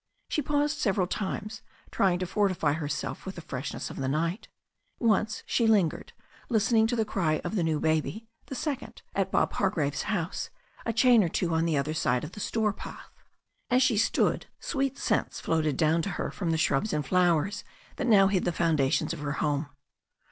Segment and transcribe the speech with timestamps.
[0.29, 4.47] She paused several times, tr3dng to fortify herself with the freshness of the night
[4.97, 6.13] Once she lingered,
[6.49, 10.49] listening to the cry of the new baby, the second, at Bob Hargraves* house,
[10.87, 13.11] a chain or two on the other side of the store path.
[13.69, 17.63] As she stood, sweet scents floated down to her from the shrubs and flowers
[17.97, 19.67] that now hid the foundations of her home.